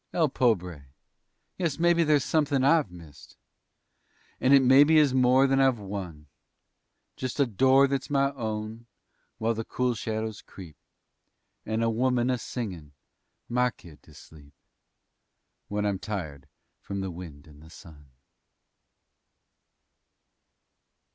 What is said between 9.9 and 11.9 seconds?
shadows creep, And a